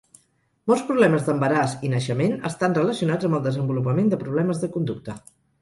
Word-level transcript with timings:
Molts 0.71 0.85
problemes 0.87 1.27
d'embaràs 1.27 1.75
i 1.89 1.93
naixement 1.93 2.33
estan 2.51 2.79
relacionats 2.79 3.29
amb 3.29 3.39
el 3.41 3.47
desenvolupament 3.49 4.11
de 4.15 4.23
problemes 4.27 4.65
de 4.65 4.73
conducta. 4.79 5.21